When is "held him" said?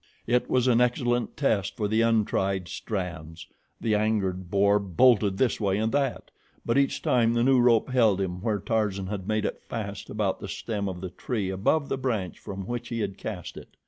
7.91-8.41